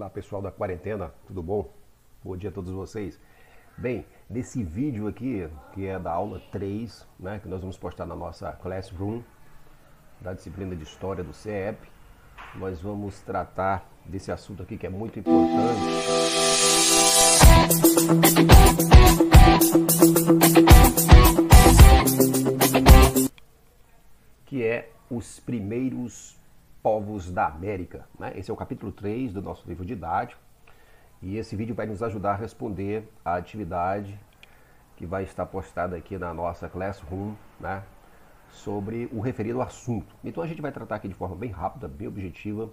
Olá 0.00 0.08
pessoal 0.08 0.40
da 0.40 0.50
quarentena, 0.50 1.12
tudo 1.26 1.42
bom? 1.42 1.70
Bom 2.24 2.34
dia 2.34 2.48
a 2.48 2.52
todos 2.52 2.70
vocês. 2.72 3.20
Bem, 3.76 4.06
nesse 4.30 4.64
vídeo 4.64 5.06
aqui, 5.06 5.46
que 5.74 5.86
é 5.86 5.98
da 5.98 6.10
aula 6.10 6.40
3, 6.50 7.06
né, 7.18 7.38
que 7.38 7.46
nós 7.46 7.60
vamos 7.60 7.76
postar 7.76 8.06
na 8.06 8.16
nossa 8.16 8.50
Classroom, 8.50 9.20
da 10.18 10.32
disciplina 10.32 10.74
de 10.74 10.84
História 10.84 11.22
do 11.22 11.34
CEP, 11.34 11.86
nós 12.54 12.80
vamos 12.80 13.20
tratar 13.20 13.86
desse 14.06 14.32
assunto 14.32 14.62
aqui 14.62 14.78
que 14.78 14.86
é 14.86 14.88
muito 14.88 15.18
importante. 15.18 15.80
Que 24.46 24.64
é 24.64 24.90
os 25.10 25.40
primeiros 25.40 26.39
povos 26.82 27.30
da 27.30 27.46
América. 27.46 28.06
Né? 28.18 28.32
Esse 28.36 28.50
é 28.50 28.54
o 28.54 28.56
capítulo 28.56 28.92
3 28.92 29.32
do 29.32 29.42
nosso 29.42 29.68
livro 29.68 29.84
didático 29.84 30.40
e 31.22 31.36
esse 31.36 31.54
vídeo 31.54 31.74
vai 31.74 31.86
nos 31.86 32.02
ajudar 32.02 32.32
a 32.32 32.36
responder 32.36 33.08
a 33.24 33.34
atividade 33.34 34.18
que 34.96 35.06
vai 35.06 35.24
estar 35.24 35.46
postada 35.46 35.96
aqui 35.96 36.18
na 36.18 36.32
nossa 36.32 36.68
Classroom, 36.68 37.34
né? 37.58 37.82
sobre 38.50 39.08
o 39.12 39.20
referido 39.20 39.60
assunto. 39.60 40.14
Então 40.24 40.42
a 40.42 40.46
gente 40.46 40.60
vai 40.60 40.72
tratar 40.72 40.96
aqui 40.96 41.08
de 41.08 41.14
forma 41.14 41.36
bem 41.36 41.50
rápida, 41.50 41.88
bem 41.88 42.08
objetiva. 42.08 42.70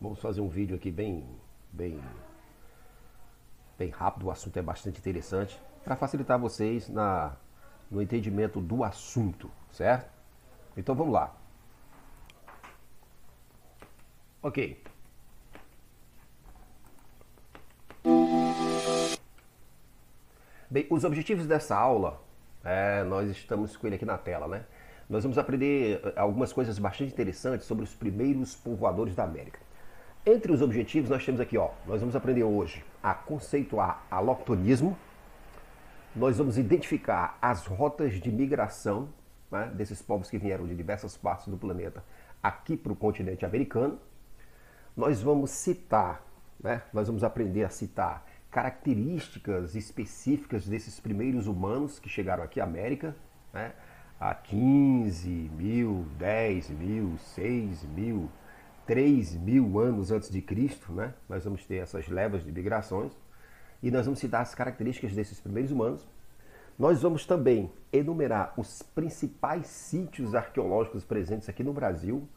Vamos 0.00 0.20
fazer 0.20 0.40
um 0.40 0.48
vídeo 0.48 0.76
aqui 0.76 0.90
bem, 0.90 1.26
bem, 1.72 2.00
bem 3.78 3.90
rápido. 3.90 4.26
O 4.26 4.30
assunto 4.30 4.56
é 4.58 4.62
bastante 4.62 4.98
interessante 4.98 5.58
para 5.84 5.96
facilitar 5.96 6.38
vocês 6.38 6.88
na, 6.88 7.36
no 7.90 8.02
entendimento 8.02 8.60
do 8.60 8.82
assunto, 8.82 9.50
certo? 9.70 10.10
Então 10.76 10.94
vamos 10.94 11.12
lá. 11.12 11.34
Ok. 14.46 14.80
Bem, 20.70 20.86
os 20.88 21.02
objetivos 21.02 21.48
dessa 21.48 21.74
aula, 21.76 22.22
é, 22.62 23.02
nós 23.02 23.28
estamos 23.28 23.76
com 23.76 23.88
ele 23.88 23.96
aqui 23.96 24.04
na 24.04 24.16
tela, 24.16 24.46
né? 24.46 24.64
Nós 25.10 25.24
vamos 25.24 25.36
aprender 25.36 26.00
eh, 26.00 26.12
algumas 26.14 26.52
coisas 26.52 26.78
bastante 26.78 27.12
interessantes 27.12 27.66
sobre 27.66 27.82
os 27.82 27.92
primeiros 27.92 28.54
povoadores 28.54 29.16
da 29.16 29.24
América. 29.24 29.58
Entre 30.24 30.52
os 30.52 30.62
objetivos, 30.62 31.10
nós 31.10 31.24
temos 31.26 31.40
aqui, 31.40 31.58
ó, 31.58 31.70
nós 31.84 31.98
vamos 31.98 32.14
aprender 32.14 32.44
hoje 32.44 32.84
a 33.02 33.14
conceituar 33.14 34.06
aloctonismo, 34.08 34.96
nós 36.14 36.38
vamos 36.38 36.56
identificar 36.56 37.36
as 37.42 37.66
rotas 37.66 38.20
de 38.20 38.30
migração 38.30 39.08
né, 39.50 39.72
desses 39.74 40.00
povos 40.00 40.30
que 40.30 40.38
vieram 40.38 40.68
de 40.68 40.76
diversas 40.76 41.16
partes 41.16 41.48
do 41.48 41.56
planeta 41.56 42.04
aqui 42.40 42.76
para 42.76 42.92
o 42.92 42.96
continente 42.96 43.44
americano, 43.44 43.98
nós 44.96 45.20
vamos 45.20 45.50
citar, 45.50 46.24
né? 46.58 46.82
nós 46.92 47.06
vamos 47.06 47.22
aprender 47.22 47.64
a 47.64 47.68
citar 47.68 48.26
características 48.50 49.74
específicas 49.74 50.66
desses 50.66 50.98
primeiros 50.98 51.46
humanos 51.46 51.98
que 51.98 52.08
chegaram 52.08 52.42
aqui 52.42 52.60
à 52.60 52.64
América, 52.64 53.14
né? 53.52 53.72
há 54.18 54.34
15 54.34 55.28
mil, 55.28 56.06
10 56.18 56.70
mil, 56.70 57.18
6 57.18 57.84
mil, 57.84 58.30
3 58.86 59.34
mil 59.34 59.78
anos 59.78 60.10
antes 60.10 60.30
de 60.30 60.40
Cristo, 60.40 60.90
né? 60.92 61.12
nós 61.28 61.44
vamos 61.44 61.66
ter 61.66 61.76
essas 61.76 62.08
levas 62.08 62.42
de 62.44 62.50
migrações 62.50 63.12
e 63.82 63.90
nós 63.90 64.06
vamos 64.06 64.18
citar 64.18 64.40
as 64.40 64.54
características 64.54 65.14
desses 65.14 65.38
primeiros 65.38 65.70
humanos. 65.70 66.08
Nós 66.78 67.02
vamos 67.02 67.26
também 67.26 67.70
enumerar 67.92 68.54
os 68.56 68.82
principais 68.82 69.66
sítios 69.66 70.34
arqueológicos 70.34 71.04
presentes 71.04 71.48
aqui 71.48 71.62
no 71.62 71.72
Brasil, 71.72 72.28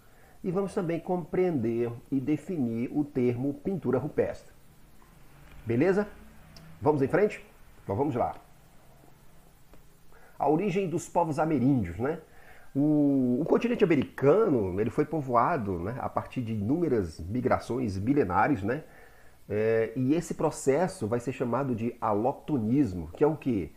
e 0.43 0.51
vamos 0.51 0.73
também 0.73 0.99
compreender 0.99 1.91
e 2.11 2.19
definir 2.19 2.89
o 2.93 3.03
termo 3.03 3.53
pintura 3.55 3.97
rupestre. 3.97 4.53
Beleza? 5.65 6.07
Vamos 6.81 7.01
em 7.01 7.07
frente? 7.07 7.45
Então 7.83 7.95
vamos 7.95 8.15
lá. 8.15 8.35
A 10.37 10.47
origem 10.49 10.89
dos 10.89 11.09
povos 11.09 11.37
ameríndios, 11.37 11.97
né? 11.99 12.19
O, 12.73 13.39
o 13.41 13.45
continente 13.45 13.83
americano 13.83 14.79
ele 14.79 14.89
foi 14.89 15.03
povoado 15.03 15.79
né, 15.79 15.97
a 15.99 16.07
partir 16.07 16.41
de 16.41 16.53
inúmeras 16.53 17.19
migrações 17.19 17.97
milenares, 17.97 18.63
né? 18.63 18.83
É, 19.49 19.91
e 19.95 20.13
esse 20.13 20.35
processo 20.35 21.07
vai 21.07 21.19
ser 21.19 21.33
chamado 21.33 21.75
de 21.75 21.95
aloctonismo, 21.99 23.09
que 23.13 23.23
é 23.23 23.27
o 23.27 23.35
quê? 23.35 23.71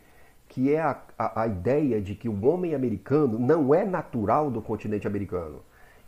Que 0.47 0.71
é 0.71 0.79
a, 0.79 1.01
a, 1.17 1.41
a 1.41 1.47
ideia 1.47 1.99
de 1.99 2.13
que 2.13 2.29
o 2.29 2.45
homem 2.45 2.75
americano 2.75 3.39
não 3.39 3.73
é 3.73 3.83
natural 3.83 4.51
do 4.51 4.61
continente 4.61 5.07
americano 5.07 5.61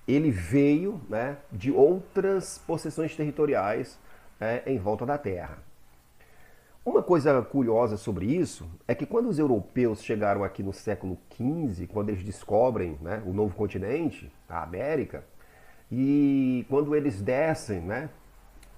ele 0.07 0.29
veio 0.29 1.01
né, 1.09 1.37
de 1.51 1.71
outras 1.71 2.57
possessões 2.59 3.15
territoriais 3.15 3.99
é, 4.39 4.63
em 4.67 4.77
volta 4.77 5.05
da 5.05 5.17
Terra. 5.17 5.57
Uma 6.85 7.01
coisa 7.01 7.41
curiosa 7.41 7.97
sobre 7.97 8.27
isso 8.27 8.69
é 8.87 8.93
que 8.93 9.07
quando 9.07 9.27
os 9.27 9.39
europeus 9.39 10.03
chegaram 10.03 10.43
aqui 10.43 10.61
no 10.61 10.71
século 10.71 11.17
XV, 11.35 11.87
quando 11.87 12.09
eles 12.09 12.23
descobrem 12.23 12.95
né, 13.01 13.23
o 13.25 13.33
novo 13.33 13.55
continente, 13.55 14.31
a 14.47 14.61
América, 14.61 15.23
e 15.91 16.63
quando 16.69 16.95
eles 16.95 17.21
descem 17.21 17.81
né, 17.81 18.07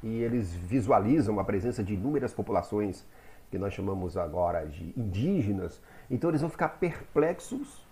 e 0.02 0.22
eles 0.22 0.54
visualizam 0.54 1.38
a 1.38 1.44
presença 1.44 1.84
de 1.84 1.96
inúmeras 1.96 2.34
populações 2.34 3.06
que 3.52 3.58
nós 3.58 3.74
chamamos 3.74 4.16
agora 4.16 4.66
de 4.66 4.94
indígenas, 4.96 5.82
então 6.10 6.30
eles 6.30 6.40
vão 6.40 6.50
ficar 6.50 6.70
perplexos 6.70 7.86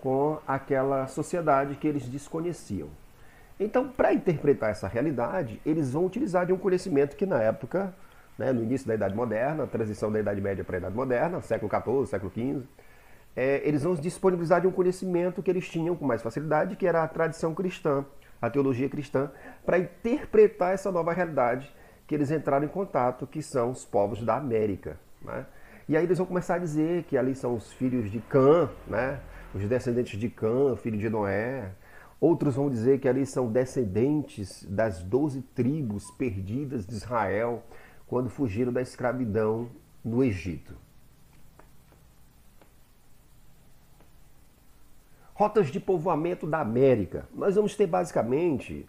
com 0.00 0.38
aquela 0.46 1.06
sociedade 1.06 1.76
que 1.76 1.86
eles 1.86 2.08
desconheciam. 2.08 2.88
Então, 3.58 3.88
para 3.88 4.12
interpretar 4.12 4.70
essa 4.70 4.86
realidade, 4.86 5.60
eles 5.66 5.92
vão 5.92 6.06
utilizar 6.06 6.46
de 6.46 6.52
um 6.52 6.58
conhecimento 6.58 7.16
que 7.16 7.26
na 7.26 7.42
época, 7.42 7.92
né, 8.38 8.52
no 8.52 8.62
início 8.62 8.86
da 8.86 8.94
Idade 8.94 9.16
Moderna, 9.16 9.66
transição 9.66 10.12
da 10.12 10.20
Idade 10.20 10.40
Média 10.40 10.62
para 10.62 10.76
a 10.76 10.78
Idade 10.78 10.94
Moderna, 10.94 11.40
século 11.40 11.70
XIV, 11.70 12.06
século 12.06 12.32
XV, 12.32 12.62
é, 13.34 13.60
eles 13.64 13.82
vão 13.82 13.94
disponibilizar 13.94 14.60
de 14.60 14.66
um 14.66 14.72
conhecimento 14.72 15.42
que 15.42 15.50
eles 15.50 15.68
tinham 15.68 15.96
com 15.96 16.04
mais 16.04 16.22
facilidade, 16.22 16.76
que 16.76 16.86
era 16.86 17.02
a 17.02 17.08
tradição 17.08 17.54
cristã, 17.54 18.04
a 18.40 18.48
teologia 18.48 18.88
cristã, 18.88 19.30
para 19.66 19.78
interpretar 19.78 20.72
essa 20.72 20.92
nova 20.92 21.12
realidade 21.12 21.72
que 22.06 22.14
eles 22.14 22.30
entraram 22.30 22.64
em 22.64 22.68
contato, 22.68 23.26
que 23.26 23.42
são 23.42 23.70
os 23.70 23.84
povos 23.84 24.22
da 24.22 24.36
América. 24.36 24.98
Né? 25.22 25.44
E 25.88 25.96
aí 25.96 26.04
eles 26.04 26.18
vão 26.18 26.26
começar 26.26 26.56
a 26.56 26.58
dizer 26.58 27.04
que 27.04 27.16
ali 27.16 27.34
são 27.34 27.54
os 27.54 27.72
filhos 27.72 28.10
de 28.10 28.20
Cã, 28.20 28.68
né? 28.86 29.18
Os 29.54 29.64
descendentes 29.64 30.18
de 30.18 30.28
Cã, 30.28 30.76
filho 30.76 30.98
de 30.98 31.08
Noé. 31.08 31.72
Outros 32.20 32.56
vão 32.56 32.68
dizer 32.68 32.98
que 32.98 33.08
ali 33.08 33.24
são 33.24 33.50
descendentes 33.50 34.64
das 34.64 35.02
doze 35.02 35.42
tribos 35.54 36.10
perdidas 36.12 36.84
de 36.84 36.94
Israel 36.94 37.62
quando 38.06 38.28
fugiram 38.28 38.72
da 38.72 38.82
escravidão 38.82 39.70
no 40.04 40.24
Egito. 40.24 40.74
Rotas 45.34 45.68
de 45.68 45.78
povoamento 45.78 46.46
da 46.46 46.60
América. 46.60 47.28
Nós 47.32 47.54
vamos 47.54 47.76
ter 47.76 47.86
basicamente 47.86 48.84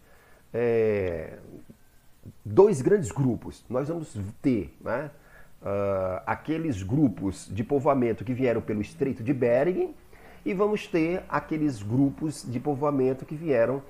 é, 0.52 1.38
dois 2.44 2.81
grandes 2.81 3.12
grupos. 3.12 3.64
Nós 3.70 3.88
vamos 3.88 4.18
ter 4.41 4.76
né, 4.81 5.12
uh, 5.62 6.22
aqueles 6.26 6.81
grupos 6.81 7.47
de 7.52 7.64
povoamento 7.64 8.24
que 8.24 8.34
vieram 8.34 8.62
pelo 8.62 8.81
Estreito 8.81 9.24
de 9.24 9.34
Bering, 9.34 9.94
e 10.46 10.54
vamos 10.54 10.88
ter 10.88 11.24
aqueles 11.28 11.82
grupos 11.82 12.44
de 12.48 12.60
povoamento 12.60 13.26
que 13.26 13.36
vieram 13.36 13.82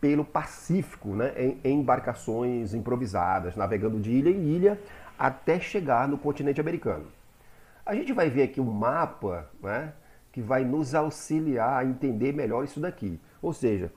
pelo 0.00 0.24
Pacífico, 0.24 1.08
né, 1.08 1.32
em, 1.36 1.58
em 1.64 1.80
embarcações 1.80 2.72
improvisadas, 2.74 3.56
navegando 3.56 3.98
de 3.98 4.10
ilha 4.10 4.30
em 4.30 4.44
ilha 4.44 4.80
até 5.18 5.58
chegar 5.58 6.06
no 6.06 6.16
continente 6.16 6.60
americano. 6.60 7.06
A 7.84 7.94
gente 7.94 8.12
vai 8.12 8.30
ver 8.30 8.42
aqui 8.42 8.60
um 8.60 8.70
mapa 8.70 9.50
né, 9.60 9.92
que 10.30 10.40
vai 10.40 10.64
nos 10.64 10.94
auxiliar 10.94 11.80
a 11.80 11.84
entender 11.84 12.32
melhor 12.32 12.62
isso 12.62 12.78
daqui. 12.78 13.20
Ou 13.42 13.52
seja, 13.52 13.92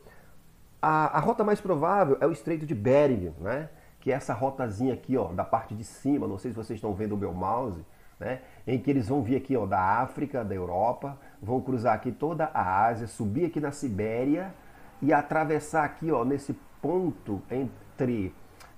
a, 0.81 1.17
a 1.17 1.19
rota 1.19 1.43
mais 1.43 1.61
provável 1.61 2.17
é 2.19 2.25
o 2.25 2.31
Estreito 2.31 2.65
de 2.65 2.73
Bering, 2.73 3.33
né, 3.39 3.69
que 3.99 4.11
é 4.11 4.15
essa 4.15 4.33
rotazinha 4.33 4.93
aqui 4.93 5.15
ó, 5.15 5.25
da 5.25 5.43
parte 5.43 5.75
de 5.75 5.83
cima, 5.83 6.27
não 6.27 6.39
sei 6.39 6.51
se 6.51 6.57
vocês 6.57 6.77
estão 6.77 6.93
vendo 6.93 7.13
o 7.13 7.17
meu 7.17 7.33
mouse, 7.33 7.85
né, 8.21 8.41
em 8.67 8.79
que 8.79 8.89
eles 8.91 9.07
vão 9.07 9.23
vir 9.23 9.35
aqui 9.35 9.57
ó, 9.57 9.65
da 9.65 9.79
África, 9.79 10.45
da 10.45 10.53
Europa, 10.53 11.17
vão 11.41 11.59
cruzar 11.59 11.95
aqui 11.95 12.11
toda 12.11 12.45
a 12.53 12.85
Ásia, 12.85 13.07
subir 13.07 13.45
aqui 13.45 13.59
na 13.59 13.71
Sibéria 13.71 14.53
e 15.01 15.11
atravessar 15.11 15.83
aqui 15.83 16.11
ó, 16.11 16.23
nesse 16.23 16.53
ponto 16.79 17.41
entre 17.49 18.33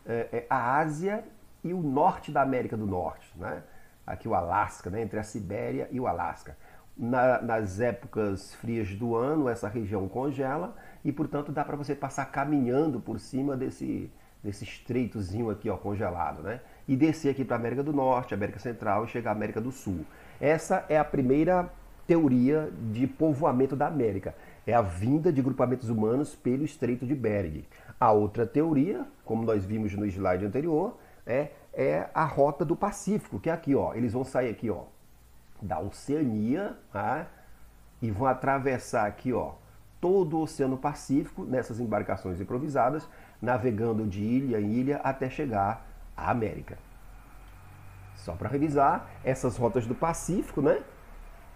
é, 0.05 0.45
a 0.49 0.77
Ásia 0.77 1.25
e 1.61 1.73
o 1.73 1.81
norte 1.81 2.31
da 2.31 2.41
América 2.41 2.77
do 2.77 2.87
Norte, 2.87 3.29
né? 3.35 3.63
aqui 4.07 4.27
o 4.27 4.33
Alasca, 4.33 4.89
né? 4.89 5.01
entre 5.01 5.19
a 5.19 5.23
Sibéria 5.23 5.89
e 5.91 5.99
o 5.99 6.07
Alasca. 6.07 6.57
Na, 6.95 7.41
nas 7.41 7.79
épocas 7.79 8.53
frias 8.53 8.95
do 8.95 9.15
ano, 9.15 9.49
essa 9.49 9.67
região 9.67 10.07
congela 10.07 10.75
e, 11.03 11.11
portanto, 11.11 11.51
dá 11.51 11.65
para 11.65 11.75
você 11.75 11.95
passar 11.95 12.25
caminhando 12.25 12.99
por 12.99 13.19
cima 13.19 13.57
desse, 13.57 14.11
desse 14.43 14.63
estreitozinho 14.63 15.49
aqui 15.49 15.69
ó, 15.69 15.75
congelado, 15.75 16.43
né? 16.43 16.61
E 16.87 16.95
descer 16.95 17.29
aqui 17.29 17.45
para 17.45 17.55
a 17.55 17.59
América 17.59 17.83
do 17.83 17.93
Norte, 17.93 18.33
América 18.33 18.59
Central 18.59 19.05
e 19.05 19.07
chegar 19.07 19.31
à 19.31 19.33
América 19.33 19.61
do 19.61 19.71
Sul. 19.71 20.05
Essa 20.39 20.85
é 20.89 20.97
a 20.97 21.03
primeira 21.03 21.69
teoria 22.05 22.69
de 22.91 23.07
povoamento 23.07 23.75
da 23.75 23.87
América. 23.87 24.35
é 24.65 24.73
a 24.73 24.81
vinda 24.81 25.31
de 25.31 25.41
grupamentos 25.41 25.89
humanos 25.89 26.35
pelo 26.35 26.63
Estreito 26.63 27.05
de 27.05 27.13
Bering. 27.13 27.65
A 27.99 28.11
outra 28.11 28.45
teoria, 28.45 29.05
como 29.25 29.43
nós 29.43 29.65
vimos 29.65 29.93
no 29.93 30.05
slide 30.05 30.45
anterior, 30.45 30.97
é, 31.25 31.49
é 31.73 32.09
a 32.13 32.23
rota 32.23 32.63
do 32.63 32.75
Pacífico, 32.75 33.39
que 33.39 33.49
é 33.49 33.53
aqui, 33.53 33.75
ó. 33.75 33.93
Eles 33.93 34.13
vão 34.13 34.23
sair 34.23 34.49
aqui, 34.49 34.69
ó, 34.69 34.83
da 35.61 35.79
Oceania, 35.79 36.77
tá? 36.93 37.27
e 38.01 38.11
vão 38.11 38.27
atravessar 38.27 39.05
aqui, 39.05 39.31
ó, 39.31 39.53
todo 40.01 40.37
o 40.37 40.41
Oceano 40.41 40.77
Pacífico 40.77 41.45
nessas 41.45 41.79
embarcações 41.79 42.41
improvisadas, 42.41 43.07
navegando 43.41 44.05
de 44.05 44.21
ilha 44.21 44.59
em 44.59 44.73
ilha 44.73 44.97
até 44.97 45.29
chegar 45.29 45.87
à 46.15 46.31
América. 46.31 46.77
Só 48.15 48.33
para 48.33 48.49
revisar, 48.49 49.09
essas 49.23 49.57
rotas 49.57 49.85
do 49.85 49.95
Pacífico, 49.95 50.61
né? 50.61 50.81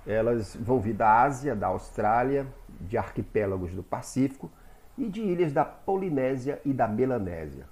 Elas 0.06 0.56
vão 0.56 0.80
vir 0.80 0.94
da 0.94 1.22
Ásia, 1.22 1.56
da 1.56 1.68
Austrália, 1.68 2.48
de 2.82 2.98
arquipélagos 2.98 3.74
do 3.74 3.84
Pacífico 3.84 4.52
e 4.98 5.08
de 5.08 5.22
ilhas 5.22 5.52
da 5.52 5.64
Polinésia 5.64 6.62
e 6.66 6.74
da 6.74 6.88
Melanésia. 6.88 7.66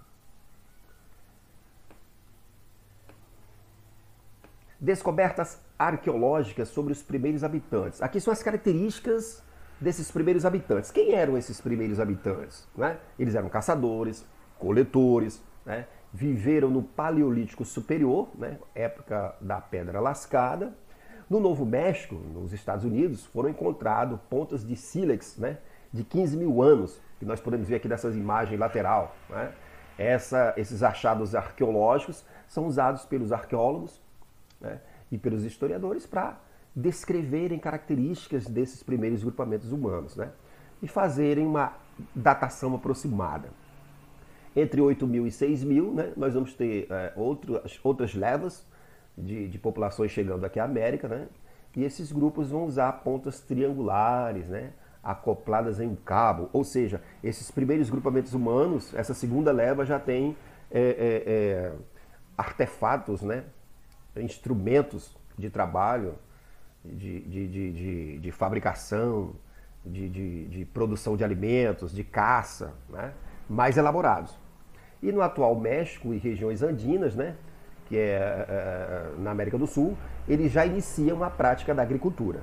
Descobertas 4.80 5.60
arqueológicas 5.80 6.70
sobre 6.70 6.94
os 6.94 7.02
primeiros 7.02 7.44
habitantes. 7.44 8.02
Aqui 8.02 8.20
são 8.20 8.32
as 8.32 8.44
características 8.44 9.44
desses 9.80 10.12
primeiros 10.12 10.46
habitantes. 10.46 10.92
Quem 10.92 11.14
eram 11.14 11.38
esses 11.38 11.60
primeiros 11.60 12.00
habitantes? 12.00 12.68
Né? 12.78 12.98
Eles 13.18 13.36
eram 13.36 13.50
caçadores, 13.50 14.26
coletores, 14.60 15.42
né? 15.66 15.88
Viveram 16.16 16.70
no 16.70 16.82
Paleolítico 16.82 17.66
Superior, 17.66 18.30
né? 18.36 18.58
época 18.74 19.36
da 19.42 19.60
Pedra 19.60 20.00
Lascada. 20.00 20.74
No 21.30 21.42
Novo 21.42 21.66
México, 21.66 22.16
nos 22.16 22.54
Estados 22.54 22.86
Unidos, 22.86 23.26
foram 23.26 23.50
encontrados 23.50 24.18
pontas 24.30 24.66
de 24.66 24.78
sílex 24.78 25.38
né? 25.38 25.58
de 25.92 26.06
15 26.06 26.38
mil 26.38 26.64
anos, 26.64 27.02
que 27.20 27.26
nós 27.26 27.42
podemos 27.42 27.68
ver 27.68 27.76
aqui 27.76 27.90
nessas 27.90 28.16
imagens 28.16 28.58
lateral. 28.58 29.14
Né? 29.30 29.52
Essa, 29.98 30.54
esses 30.56 30.82
achados 30.84 31.36
arqueológicos 31.36 32.24
são 32.48 32.66
usados 32.66 33.04
pelos 33.04 33.34
arqueólogos 33.34 34.02
né? 34.62 34.80
e 35.12 35.18
pelos 35.18 35.44
historiadores 35.44 36.06
para 36.06 36.40
descreverem 36.74 37.60
características 37.60 38.46
desses 38.46 38.82
primeiros 38.82 39.22
grupamentos 39.22 39.74
humanos 39.74 40.16
né? 40.16 40.32
e 40.82 40.88
fazerem 40.88 41.46
uma 41.46 41.74
datação 42.16 42.74
aproximada. 42.74 43.50
Entre 44.56 44.80
8 44.82 45.06
mil 45.06 45.28
e 45.28 45.32
6 45.32 45.64
mil, 45.64 45.94
né, 45.94 46.14
nós 46.16 46.34
vamos 46.34 46.54
ter 46.54 46.88
é, 46.90 47.14
outras, 47.16 48.14
levas 48.14 48.66
de, 49.18 49.48
de, 49.48 49.60
populações 49.60 50.12
chegando 50.12 50.46
aqui 50.46 50.60
à 50.60 50.64
América, 50.64 51.08
né, 51.08 51.28
e 51.76 51.84
esses 51.84 52.12
grupos 52.12 52.50
vão 52.50 52.66
usar 52.66 52.92
pontas 53.04 53.42
triangulares, 53.42 54.48
né, 54.48 54.72
acopladas 55.04 55.80
em 55.80 55.88
um 55.88 55.96
cabo, 55.96 56.50
ou 56.54 56.64
seja, 56.64 57.02
esses 57.24 57.52
primeiros 57.52 57.90
grupamentos 57.90 58.34
humanos, 58.34 58.94
essa 58.96 59.14
segunda 59.14 59.52
leva 59.52 59.86
já 59.86 60.00
tem 60.00 60.36
é, 60.72 60.80
é, 60.80 61.32
é 61.32 61.74
artefatos, 62.38 63.22
né, 63.22 63.44
instrumentos 64.16 65.16
de 65.38 65.50
trabalho, 65.50 66.16
de, 66.84 67.20
de, 67.22 67.48
de, 67.48 68.20
de 68.20 68.32
fabricação, 68.32 69.36
de, 69.86 70.68
produção 70.74 71.16
de 71.16 71.24
alimentos, 71.24 71.94
de 71.94 72.04
caça, 72.04 72.74
né? 72.90 73.14
mais 73.50 73.78
elaborados. 73.78 74.38
E 75.06 75.12
no 75.12 75.22
atual 75.22 75.56
México 75.56 76.16
e 76.16 76.18
regiões 76.18 76.64
andinas, 76.64 77.16
né? 77.16 77.36
que 77.86 77.96
é, 77.96 78.46
é 78.50 79.12
na 79.20 79.30
América 79.30 79.56
do 79.56 79.68
Sul, 79.68 79.96
eles 80.28 80.52
já 80.52 80.66
iniciam 80.66 81.24
a 81.24 81.30
prática 81.30 81.76
da 81.76 81.84
agricultura. 81.84 82.42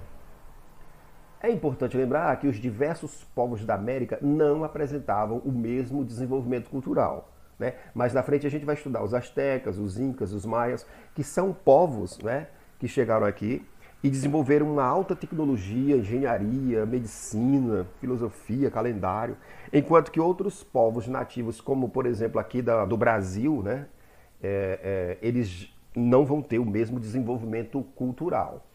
É 1.42 1.50
importante 1.50 1.96
lembrar 1.96 2.38
que 2.38 2.46
os 2.46 2.58
diversos 2.58 3.24
povos 3.34 3.64
da 3.64 3.74
América 3.74 4.16
não 4.22 4.62
apresentavam 4.62 5.38
o 5.38 5.50
mesmo 5.50 6.04
desenvolvimento 6.04 6.70
cultural. 6.70 7.32
Né? 7.58 7.74
Mas 7.92 8.14
na 8.14 8.22
frente 8.22 8.46
a 8.46 8.50
gente 8.50 8.64
vai 8.64 8.76
estudar 8.76 9.02
os 9.02 9.12
astecas, 9.12 9.76
os 9.76 9.98
incas, 9.98 10.32
os 10.32 10.46
maias, 10.46 10.86
que 11.16 11.24
são 11.24 11.52
povos 11.52 12.20
né, 12.20 12.46
que 12.78 12.86
chegaram 12.86 13.26
aqui 13.26 13.66
e 14.02 14.10
desenvolveram 14.10 14.72
uma 14.72 14.84
alta 14.84 15.14
tecnologia, 15.14 15.96
engenharia, 15.96 16.84
medicina, 16.84 17.86
filosofia, 18.00 18.70
calendário, 18.70 19.36
enquanto 19.72 20.10
que 20.10 20.18
outros 20.18 20.62
povos 20.64 21.06
nativos, 21.06 21.60
como 21.60 21.88
por 21.88 22.04
exemplo 22.04 22.40
aqui 22.40 22.60
da, 22.60 22.84
do 22.84 22.96
Brasil, 22.96 23.62
né, 23.62 23.86
é, 24.42 25.18
é, 25.22 25.26
eles 25.26 25.72
não 25.94 26.24
vão 26.24 26.42
ter 26.42 26.58
o 26.58 26.64
mesmo 26.64 26.98
desenvolvimento 26.98 27.82
cultural. 27.94 28.66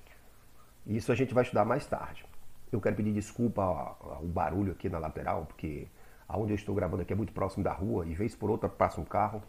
Isso 0.85 1.11
a 1.11 1.15
gente 1.15 1.33
vai 1.33 1.43
estudar 1.43 1.65
mais 1.65 1.85
tarde. 1.85 2.25
Eu 2.71 2.79
quero 2.79 2.95
pedir 2.95 3.11
desculpa 3.11 3.61
ao 3.61 4.23
barulho 4.23 4.71
aqui 4.71 4.87
na 4.87 4.97
lateral, 4.97 5.45
porque 5.45 5.87
aonde 6.27 6.53
eu 6.53 6.55
estou 6.55 6.73
gravando 6.73 7.01
aqui 7.01 7.11
é 7.11 7.15
muito 7.15 7.33
próximo 7.33 7.63
da 7.63 7.73
rua 7.73 8.05
e 8.05 8.13
vez 8.13 8.33
por 8.33 8.49
outra 8.49 8.69
passa 8.69 9.01
um 9.01 9.05
carro, 9.05 9.41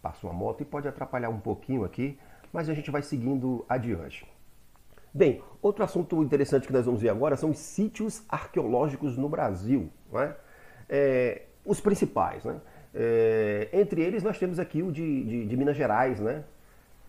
passa 0.00 0.26
uma 0.26 0.32
moto 0.32 0.62
e 0.62 0.64
pode 0.64 0.88
atrapalhar 0.88 1.28
um 1.28 1.38
pouquinho 1.38 1.84
aqui, 1.84 2.18
mas 2.52 2.68
a 2.68 2.74
gente 2.74 2.90
vai 2.90 3.02
seguindo 3.02 3.64
adiante. 3.68 4.26
Bem, 5.14 5.42
outro 5.60 5.84
assunto 5.84 6.22
interessante 6.22 6.66
que 6.66 6.72
nós 6.72 6.86
vamos 6.86 7.00
ver 7.00 7.10
agora 7.10 7.36
são 7.36 7.50
os 7.50 7.58
sítios 7.58 8.22
arqueológicos 8.28 9.16
no 9.16 9.28
Brasil. 9.28 9.90
É? 10.14 10.32
É, 10.88 11.42
os 11.64 11.80
principais. 11.80 12.44
Né? 12.44 12.60
É, 12.94 13.68
entre 13.72 14.02
eles 14.02 14.22
nós 14.22 14.38
temos 14.38 14.58
aqui 14.58 14.82
o 14.82 14.90
de, 14.90 15.24
de, 15.24 15.46
de 15.46 15.56
Minas 15.56 15.76
Gerais, 15.76 16.20
né? 16.20 16.44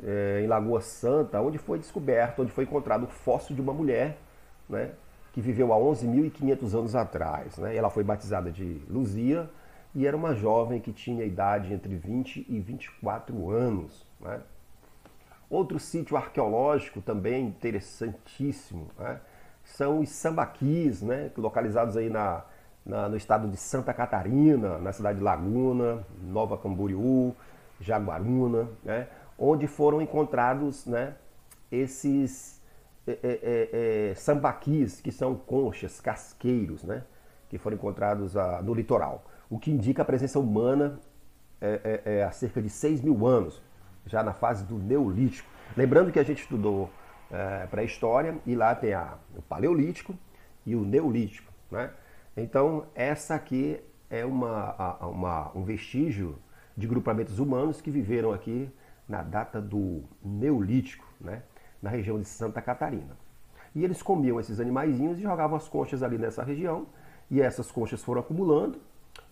É, 0.03 0.41
em 0.43 0.47
Lagoa 0.47 0.81
Santa, 0.81 1.39
onde 1.39 1.57
foi 1.57 1.79
descoberto, 1.79 2.41
onde 2.41 2.51
foi 2.51 2.65
encontrado 2.65 3.03
o 3.03 3.07
fóssil 3.07 3.55
de 3.55 3.61
uma 3.61 3.73
mulher 3.73 4.17
né? 4.67 4.91
que 5.31 5.39
viveu 5.39 5.71
há 5.71 5.77
11.500 5.77 6.77
anos 6.77 6.95
atrás. 6.95 7.57
Né? 7.57 7.75
Ela 7.75 7.89
foi 7.89 8.03
batizada 8.03 8.51
de 8.51 8.81
Luzia 8.89 9.49
e 9.95 10.05
era 10.05 10.17
uma 10.17 10.33
jovem 10.35 10.79
que 10.81 10.91
tinha 10.91 11.23
idade 11.23 11.73
entre 11.73 11.95
20 11.95 12.45
e 12.49 12.59
24 12.59 13.49
anos. 13.49 14.05
Né? 14.19 14.41
Outro 15.53 15.79
sítio 15.79 16.17
arqueológico 16.17 16.99
também 16.99 17.45
interessantíssimo 17.45 18.89
né? 18.97 19.21
são 19.63 19.99
os 19.99 20.09
sambaquis, 20.09 21.03
né? 21.03 21.29
localizados 21.37 21.95
aí 21.95 22.09
na, 22.09 22.43
na, 22.83 23.07
no 23.07 23.15
estado 23.15 23.47
de 23.47 23.55
Santa 23.55 23.93
Catarina, 23.93 24.79
na 24.79 24.91
cidade 24.91 25.19
de 25.19 25.23
Laguna, 25.23 26.03
Nova 26.23 26.57
Camboriú, 26.57 27.35
Jaguaruna, 27.79 28.67
né? 28.83 29.07
onde 29.37 29.67
foram 29.67 30.01
encontrados 30.01 30.87
né, 30.87 31.13
esses 31.71 32.59
é, 33.05 33.11
é, 33.11 33.19
é, 33.21 34.09
é, 34.09 34.15
sambaquis, 34.15 35.01
que 35.01 35.11
são 35.11 35.35
conchas, 35.35 36.01
casqueiros, 36.01 36.83
né? 36.83 37.03
que 37.47 37.59
foram 37.59 37.77
encontrados 37.77 38.35
ah, 38.35 38.59
no 38.63 38.73
litoral, 38.73 39.23
o 39.51 39.59
que 39.59 39.69
indica 39.69 40.01
a 40.01 40.05
presença 40.05 40.39
humana 40.39 40.99
é, 41.61 42.01
é, 42.05 42.15
é 42.15 42.23
há 42.23 42.31
cerca 42.31 42.59
de 42.59 42.69
6 42.69 43.01
mil 43.01 43.27
anos 43.27 43.61
já 44.05 44.23
na 44.23 44.33
fase 44.33 44.63
do 44.63 44.77
Neolítico. 44.77 45.49
Lembrando 45.75 46.11
que 46.11 46.19
a 46.19 46.23
gente 46.23 46.41
estudou 46.41 46.89
é, 47.31 47.65
pré-história 47.67 48.37
e 48.45 48.55
lá 48.55 48.75
tem 48.75 48.93
a, 48.93 49.15
o 49.35 49.41
Paleolítico 49.41 50.15
e 50.65 50.75
o 50.75 50.83
Neolítico. 50.83 51.51
Né? 51.71 51.91
Então, 52.37 52.85
essa 52.93 53.35
aqui 53.35 53.79
é 54.09 54.25
uma, 54.25 54.97
uma, 55.01 55.51
um 55.55 55.63
vestígio 55.63 56.37
de 56.75 56.87
grupamentos 56.87 57.39
humanos 57.39 57.81
que 57.81 57.89
viveram 57.89 58.31
aqui 58.31 58.69
na 59.07 59.21
data 59.21 59.61
do 59.61 60.03
Neolítico, 60.23 61.05
né? 61.19 61.43
na 61.81 61.89
região 61.89 62.19
de 62.19 62.25
Santa 62.25 62.61
Catarina. 62.61 63.17
E 63.75 63.83
eles 63.83 64.01
comiam 64.01 64.39
esses 64.39 64.59
animaizinhos 64.59 65.17
e 65.17 65.23
jogavam 65.23 65.57
as 65.57 65.67
conchas 65.67 66.03
ali 66.03 66.17
nessa 66.17 66.43
região, 66.43 66.85
e 67.29 67.41
essas 67.41 67.71
conchas 67.71 68.03
foram 68.03 68.21
acumulando 68.21 68.79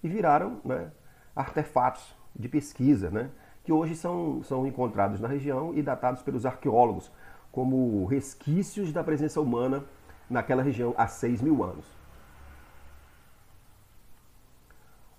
e 0.03 0.07
viraram 0.07 0.59
né, 0.65 0.91
artefatos 1.35 2.15
de 2.35 2.49
pesquisa, 2.49 3.11
né? 3.11 3.29
Que 3.63 3.71
hoje 3.71 3.95
são, 3.95 4.41
são 4.43 4.65
encontrados 4.65 5.19
na 5.19 5.27
região 5.27 5.73
e 5.73 5.81
datados 5.81 6.21
pelos 6.21 6.45
arqueólogos 6.45 7.11
como 7.51 8.05
resquícios 8.05 8.93
da 8.93 9.03
presença 9.03 9.39
humana 9.41 9.83
naquela 10.29 10.63
região 10.63 10.93
há 10.97 11.07
6 11.07 11.41
mil 11.41 11.63
anos. 11.63 11.85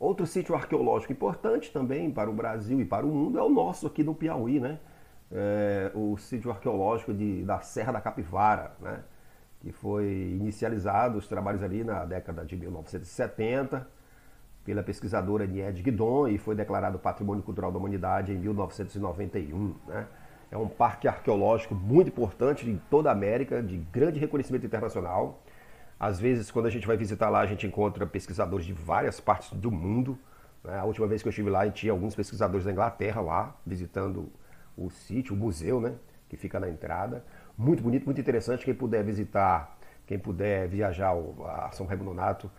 Outro 0.00 0.26
sítio 0.26 0.54
arqueológico 0.54 1.12
importante 1.12 1.72
também 1.72 2.10
para 2.10 2.28
o 2.28 2.32
Brasil 2.32 2.80
e 2.80 2.84
para 2.84 3.06
o 3.06 3.08
mundo 3.08 3.38
é 3.38 3.42
o 3.42 3.48
nosso 3.48 3.86
aqui 3.86 4.02
no 4.02 4.14
Piauí, 4.14 4.58
né? 4.58 4.80
É, 5.30 5.92
o 5.94 6.16
sítio 6.16 6.50
arqueológico 6.50 7.14
de, 7.14 7.44
da 7.44 7.60
Serra 7.60 7.92
da 7.92 8.00
Capivara, 8.00 8.72
né? 8.80 9.02
que 9.60 9.70
foi 9.70 10.34
inicializado 10.38 11.16
os 11.16 11.28
trabalhos 11.28 11.62
ali 11.62 11.84
na 11.84 12.04
década 12.04 12.44
de 12.44 12.56
1970 12.56 13.86
pela 14.64 14.82
pesquisadora 14.82 15.46
Nied 15.46 15.82
Guidon 15.82 16.28
e 16.28 16.38
foi 16.38 16.54
declarado 16.54 16.98
Patrimônio 16.98 17.42
Cultural 17.42 17.72
da 17.72 17.78
Humanidade 17.78 18.32
em 18.32 18.38
1991. 18.38 19.74
Né? 19.86 20.06
É 20.50 20.56
um 20.56 20.68
parque 20.68 21.08
arqueológico 21.08 21.74
muito 21.74 22.08
importante 22.08 22.68
em 22.68 22.80
toda 22.90 23.08
a 23.08 23.12
América, 23.12 23.62
de 23.62 23.78
grande 23.78 24.20
reconhecimento 24.20 24.66
internacional. 24.66 25.42
Às 25.98 26.20
vezes, 26.20 26.50
quando 26.50 26.66
a 26.66 26.70
gente 26.70 26.86
vai 26.86 26.96
visitar 26.96 27.28
lá, 27.28 27.40
a 27.40 27.46
gente 27.46 27.66
encontra 27.66 28.06
pesquisadores 28.06 28.66
de 28.66 28.72
várias 28.72 29.18
partes 29.20 29.52
do 29.52 29.70
mundo. 29.70 30.18
Né? 30.62 30.78
A 30.78 30.84
última 30.84 31.06
vez 31.06 31.22
que 31.22 31.28
eu 31.28 31.30
estive 31.30 31.48
lá, 31.48 31.68
tinha 31.70 31.92
alguns 31.92 32.14
pesquisadores 32.14 32.64
da 32.64 32.72
Inglaterra 32.72 33.20
lá, 33.20 33.56
visitando 33.66 34.30
o 34.76 34.90
sítio, 34.90 35.34
o 35.34 35.38
museu, 35.38 35.80
né? 35.80 35.94
que 36.28 36.36
fica 36.36 36.58
na 36.60 36.68
entrada. 36.68 37.24
Muito 37.56 37.82
bonito, 37.82 38.04
muito 38.04 38.20
interessante. 38.20 38.64
Quem 38.64 38.74
puder 38.74 39.04
visitar 39.04 39.76
Quem 40.06 40.18
puder 40.18 40.68
viajar 40.68 41.14
a 41.46 41.70
São 41.72 41.86
Raimundo 41.86 42.10
Nonato, 42.10 42.50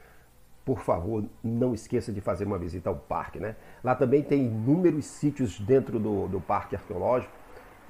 por 0.66 0.80
favor, 0.80 1.26
não 1.44 1.74
esqueça 1.74 2.12
de 2.12 2.22
fazer 2.22 2.46
uma 2.46 2.58
visita 2.58 2.90
ao 2.90 2.96
parque. 2.96 3.40
Né? 3.40 3.56
Lá 3.84 3.96
também 3.96 4.24
tem 4.24 4.46
inúmeros 4.46 5.06
sítios 5.06 5.60
dentro 5.60 6.00
do, 6.00 6.28
do 6.28 6.40
parque 6.40 6.76
arqueológico 6.76 7.34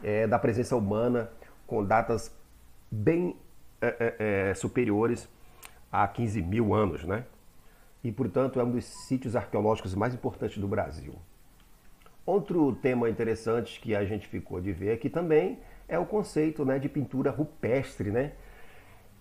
é, 0.03 0.25
da 0.25 0.39
presença 0.39 0.75
humana 0.75 1.29
com 1.67 1.83
datas 1.83 2.35
bem 2.91 3.35
é, 3.81 4.15
é, 4.19 4.49
é 4.49 4.53
superiores 4.53 5.29
a 5.91 6.07
15 6.07 6.41
mil 6.41 6.73
anos. 6.73 7.03
Né? 7.03 7.25
E, 8.03 8.11
portanto, 8.11 8.59
é 8.59 8.63
um 8.63 8.71
dos 8.71 8.85
sítios 8.85 9.35
arqueológicos 9.35 9.93
mais 9.93 10.13
importantes 10.13 10.57
do 10.57 10.67
Brasil. 10.67 11.13
Outro 12.25 12.73
tema 12.75 13.09
interessante 13.09 13.79
que 13.79 13.95
a 13.95 14.03
gente 14.05 14.27
ficou 14.27 14.59
de 14.59 14.71
ver 14.71 14.93
aqui 14.93 15.09
também 15.09 15.59
é 15.87 15.99
o 15.99 16.05
conceito 16.05 16.65
né, 16.65 16.79
de 16.79 16.89
pintura 16.89 17.29
rupestre, 17.29 18.09
né? 18.09 18.31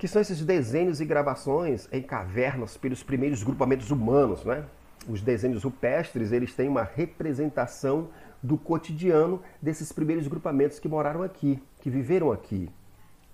Que 0.02 0.08
são 0.08 0.20
esses 0.20 0.44
desenhos 0.44 1.00
e 1.00 1.04
gravações 1.04 1.88
em 1.92 2.02
cavernas 2.02 2.76
pelos 2.76 3.04
primeiros 3.04 3.44
grupamentos 3.44 3.92
humanos. 3.92 4.44
Né? 4.44 4.64
Os 5.08 5.22
desenhos 5.22 5.62
rupestres 5.62 6.32
eles 6.32 6.52
têm 6.56 6.68
uma 6.68 6.82
representação 6.82 8.08
do 8.42 8.58
cotidiano 8.58 9.40
desses 9.62 9.92
primeiros 9.92 10.26
grupamentos 10.26 10.80
que 10.80 10.88
moraram 10.88 11.22
aqui, 11.22 11.62
que 11.80 11.88
viveram 11.88 12.32
aqui, 12.32 12.68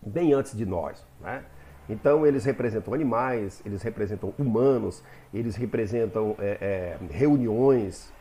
bem 0.02 0.34
antes 0.34 0.54
de 0.54 0.66
nós. 0.66 1.02
Né? 1.22 1.42
Então 1.88 2.26
eles 2.26 2.44
representam 2.44 2.92
animais, 2.92 3.62
eles 3.64 3.80
representam 3.80 4.34
humanos, 4.38 5.02
eles 5.32 5.56
representam 5.56 6.36
é, 6.38 6.98
é, 7.00 7.06
reuniões, 7.10 8.12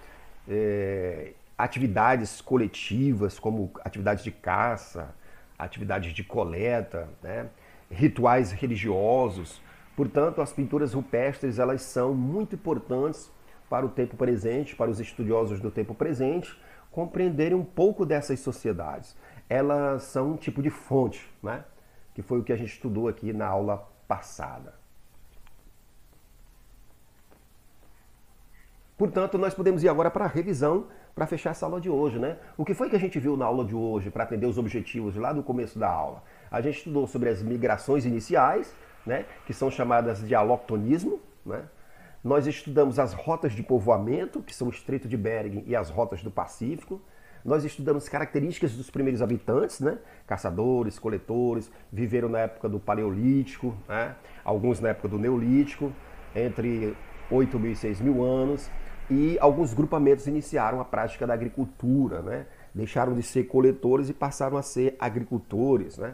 é, 0.48 1.34
atividades 1.58 2.40
coletivas, 2.40 3.40
como 3.40 3.70
atividades 3.84 4.24
de 4.24 4.32
caça, 4.32 5.14
atividades 5.60 6.14
de 6.14 6.24
coleta, 6.24 7.10
né? 7.22 7.50
Rituais 7.90 8.52
religiosos. 8.52 9.62
Portanto, 9.96 10.42
as 10.42 10.54
pinturas 10.54 10.94
rupestres 10.94 11.60
elas 11.60 11.82
são 11.82 12.14
muito 12.14 12.56
importantes 12.56 13.32
para 13.70 13.86
o 13.86 13.90
tempo 13.90 14.16
presente, 14.16 14.76
para 14.76 14.90
os 14.90 15.00
estudiosos 15.00 15.60
do 15.60 15.72
tempo 15.72 15.94
presente, 15.94 16.58
compreenderem 16.92 17.58
um 17.58 17.64
pouco 17.64 18.06
dessas 18.06 18.40
sociedades. 18.40 19.16
Elas 19.50 20.04
são 20.04 20.32
um 20.32 20.38
tipo 20.38 20.62
de 20.62 20.70
fonte, 20.70 21.30
né? 21.42 21.64
que 22.14 22.22
foi 22.22 22.40
o 22.40 22.44
que 22.44 22.52
a 22.52 22.56
gente 22.56 22.74
estudou 22.74 23.08
aqui 23.08 23.32
na 23.32 23.46
aula 23.46 23.88
passada. 24.08 24.74
Portanto, 28.98 29.38
nós 29.38 29.54
podemos 29.54 29.84
ir 29.84 29.90
agora 29.90 30.10
para 30.10 30.26
a 30.26 30.28
revisão 30.28 30.88
para 31.14 31.28
fechar 31.28 31.52
essa 31.52 31.68
aula 31.68 31.80
de 31.80 31.90
hoje, 31.90 32.18
né? 32.18 32.38
O 32.58 32.66
que 32.66 32.74
foi 32.74 32.90
que 32.90 32.96
a 32.96 33.00
gente 33.00 33.20
viu 33.20 33.38
na 33.38 33.46
aula 33.46 33.64
de 33.64 33.76
hoje 33.76 34.10
para 34.10 34.24
atender 34.24 34.48
os 34.48 34.58
objetivos 34.58 35.16
lá 35.16 35.32
do 35.32 35.44
começo 35.44 35.78
da 35.78 35.88
aula? 35.88 36.24
A 36.52 36.62
gente 36.62 36.80
estudou 36.80 37.08
sobre 37.08 37.30
as 37.30 37.42
migrações 37.42 38.06
iniciais, 38.06 38.74
né? 39.06 39.26
Que 39.46 39.54
são 39.54 39.70
chamadas 39.70 40.26
de 40.26 40.34
aloctonismo, 40.36 41.20
né? 41.46 41.64
Nós 42.24 42.48
estudamos 42.48 43.00
as 43.00 43.14
rotas 43.14 43.54
de 43.54 43.64
povoamento, 43.64 44.42
que 44.42 44.54
são 44.54 44.68
o 44.68 44.72
Estreito 44.72 45.08
de 45.08 45.16
Bering 45.16 45.64
e 45.66 45.76
as 45.76 45.90
rotas 45.90 46.22
do 46.22 46.32
Pacífico. 46.32 47.02
Nós 47.46 47.64
estudamos 47.64 48.10
características 48.10 48.74
dos 48.74 48.90
primeiros 48.90 49.22
habitantes, 49.22 49.80
né? 49.80 49.98
Caçadores, 50.26 51.00
coletores, 51.00 51.72
viveram 51.92 52.28
na 52.28 52.40
época 52.40 52.68
do 52.68 52.80
Paleolítico, 52.80 53.78
né? 53.88 54.16
alguns 54.44 54.80
na 54.82 54.90
época 54.90 55.08
do 55.08 55.18
Neolítico, 55.18 55.94
entre 56.36 56.96
8 57.32 57.60
mil 57.60 57.72
e 57.72 57.76
6 57.76 58.02
mil 58.02 58.24
anos 58.24 58.70
e 59.10 59.38
alguns 59.40 59.74
grupamentos 59.74 60.28
iniciaram 60.28 60.82
a 60.82 60.86
prática 60.86 61.26
da 61.26 61.34
agricultura, 61.34 62.22
né? 62.22 62.46
deixaram 62.74 63.14
de 63.14 63.24
ser 63.24 63.46
coletores 63.46 64.10
e 64.10 64.14
passaram 64.14 64.58
a 64.58 64.62
ser 64.62 64.96
agricultores. 65.00 65.98
Né? 65.98 66.14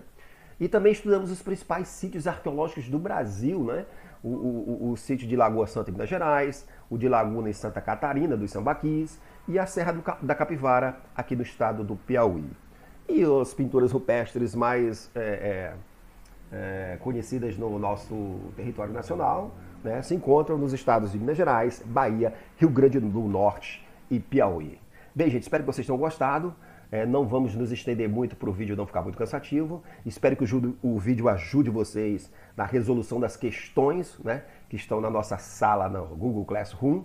E 0.64 0.70
também 0.70 0.94
estudamos 0.94 1.30
os 1.30 1.42
principais 1.42 1.90
sítios 1.90 2.26
arqueológicos 2.26 2.88
do 2.88 2.98
Brasil, 2.98 3.66
né? 3.66 3.86
o, 4.24 4.30
o, 4.30 4.92
o 4.92 4.96
sítio 4.96 5.28
de 5.28 5.36
Lagoa 5.36 5.68
Santa 5.68 5.90
em 5.90 5.92
Minas 5.92 6.08
Gerais, 6.08 6.66
o 6.90 6.98
de 6.98 7.10
Laguna 7.10 7.50
em 7.50 7.54
Santa 7.54 7.82
Catarina, 7.82 8.38
dos 8.38 8.50
Sambaquis, 8.50 9.20
e 9.46 9.60
a 9.60 9.66
Serra 9.66 9.92
do, 9.92 10.02
da 10.22 10.34
Capivara, 10.34 10.96
aqui 11.14 11.36
no 11.36 11.44
estado 11.44 11.84
do 11.84 11.98
Piauí. 11.98 12.50
E 13.10 13.22
as 13.42 13.54
pinturas 13.54 13.92
rupestres 13.92 14.56
mais 14.56 15.12
é, 15.14 15.74
é, 16.54 16.94
é, 16.94 16.98
conhecidas 17.02 17.58
no 17.58 17.78
nosso 17.78 18.40
território 18.56 18.94
nacional, 18.94 19.52
né, 19.84 20.02
se 20.02 20.16
encontram 20.16 20.58
nos 20.58 20.72
estados 20.72 21.12
de 21.12 21.20
Minas 21.20 21.36
Gerais, 21.36 21.84
Bahia, 21.86 22.34
Rio 22.56 22.70
Grande 22.70 23.02
do 23.02 23.20
Norte 23.20 23.86
e 24.10 24.18
Piauí. 24.18 24.80
Bem, 25.14 25.30
gente, 25.30 25.42
espero 25.42 25.64
que 25.64 25.68
vocês 25.74 25.86
tenham 25.86 26.00
gostado. 26.00 26.56
É, 26.94 27.08
não 27.08 27.26
vamos 27.26 27.56
nos 27.56 27.72
estender 27.72 28.08
muito 28.08 28.36
para 28.36 28.48
o 28.48 28.54
vídeo 28.54 28.76
não 28.76 28.86
ficar 28.86 29.02
muito 29.02 29.18
cansativo. 29.18 29.82
Espero 30.06 30.36
que 30.36 30.44
o, 30.44 30.78
o, 30.84 31.00
vídeo 31.00 31.28
ajude 31.28 31.72
vocês 31.72 32.32
na 32.56 32.66
resolução 32.66 33.20
das 33.20 33.36
questões 33.36 34.16
né, 34.20 34.44
que 34.70 34.76
estão 34.76 35.02
na 35.02 35.10
nossa 35.10 35.40
sala 35.40 35.90
no 35.90 36.06
Google 36.16 36.46
Classroom. 36.46 37.02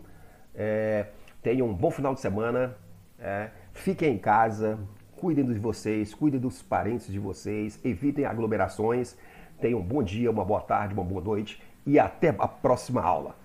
É, 0.55 1.07
tenham 1.43 1.67
um 1.67 1.73
bom 1.73 1.91
final 1.91 2.13
de 2.13 2.21
semana. 2.21 2.77
É, 3.19 3.49
fiquem 3.73 4.17
em 4.17 4.19
casa, 4.19 4.79
cuidem 5.17 5.47
de 5.47 5.59
vocês, 5.59 6.13
cuidem 6.13 6.39
dos 6.39 6.61
parentes 6.61 7.11
de 7.11 7.19
vocês, 7.19 7.81
evitem 7.83 8.27
aglomerações. 8.27 9.17
Tenham 9.59 9.81
um 9.81 9.83
bom 9.83 10.03
dia, 10.03 10.31
uma 10.31 10.45
boa 10.45 10.61
tarde, 10.61 10.93
uma 10.93 11.03
boa 11.03 11.23
noite 11.23 11.63
e 11.87 11.99
até 11.99 12.29
a 12.39 12.47
próxima 12.47 13.01
aula. 13.01 13.38